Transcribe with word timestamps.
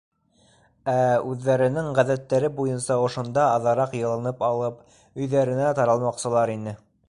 Ә 0.93 0.93
үҙҙәренең 1.31 1.89
ғәҙәттәре 1.99 2.49
буйынса 2.61 2.97
ошонда 3.03 3.45
аҙыраҡ 3.59 3.95
йылынып 4.01 4.43
алып, 4.51 4.83
өйҙәренә 5.23 5.71
таралмаҡсылар 5.83 6.57
ине. 6.61 6.79